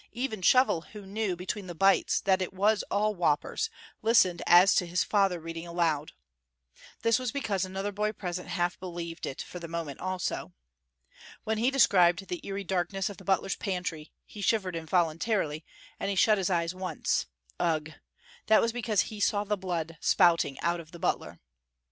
Even 0.13 0.41
Shovel, 0.41 0.81
who 0.93 1.05
knew, 1.05 1.35
between 1.35 1.67
the 1.67 1.75
bites, 1.75 2.21
that 2.21 2.41
it 2.41 2.53
was 2.53 2.81
all 2.89 3.13
whoppers, 3.13 3.69
listened 4.01 4.41
as 4.47 4.73
to 4.73 4.87
his 4.87 5.03
father 5.03 5.39
reading 5.39 5.67
aloud. 5.67 6.13
This 7.03 7.19
was 7.19 7.31
because 7.31 7.65
another 7.65 7.91
boy 7.91 8.11
present 8.11 8.47
half 8.49 8.79
believed 8.79 9.27
it 9.27 9.43
for 9.43 9.59
the 9.59 9.67
moment 9.67 9.99
also. 9.99 10.53
When 11.43 11.59
he 11.59 11.69
described 11.69 12.29
the 12.29 12.41
eerie 12.43 12.63
darkness 12.63 13.11
of 13.11 13.17
the 13.17 13.23
butler's 13.25 13.57
pantry, 13.57 14.11
he 14.25 14.41
shivered 14.41 14.75
involuntarily, 14.75 15.63
and 15.99 16.09
he 16.09 16.15
shut 16.15 16.39
his 16.39 16.49
eyes 16.49 16.73
once 16.73 17.27
ugh! 17.59 17.91
that 18.47 18.59
was 18.59 18.71
because 18.73 19.01
he 19.01 19.19
saw 19.19 19.43
the 19.43 19.55
blood 19.55 19.99
spouting 20.01 20.59
out 20.61 20.79
of 20.79 20.93
the 20.93 20.97
butler. 20.99 21.39